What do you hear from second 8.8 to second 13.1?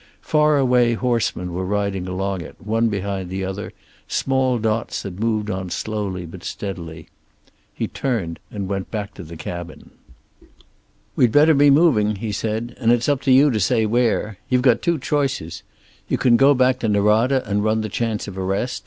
back to the cabin. "We'd better be moving," he said, "and it's